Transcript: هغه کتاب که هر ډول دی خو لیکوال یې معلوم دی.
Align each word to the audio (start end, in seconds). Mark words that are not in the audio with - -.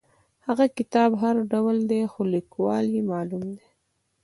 هغه 0.47 0.65
کتاب 0.77 1.09
که 1.15 1.19
هر 1.23 1.35
ډول 1.51 1.77
دی 1.89 2.01
خو 2.11 2.21
لیکوال 2.35 2.85
یې 2.95 3.01
معلوم 3.11 3.43
دی. 3.57 3.67